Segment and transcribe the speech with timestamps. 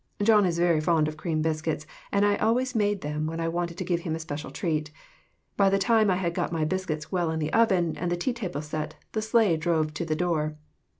[0.23, 3.47] John is very fond of cream bis cuits, and I always made them when I
[3.47, 4.89] wanted to give him a special treat.
[5.55, 8.33] By the time I had got my biscuits well in the oven, and the tea
[8.33, 10.57] table set, the sleigh drove to the door.